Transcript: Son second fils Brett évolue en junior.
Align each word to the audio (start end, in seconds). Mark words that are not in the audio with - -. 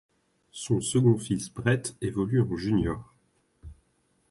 Son 0.53 0.81
second 0.81 1.15
fils 1.19 1.51
Brett 1.53 1.95
évolue 2.01 2.41
en 2.41 2.55
junior. 2.57 3.13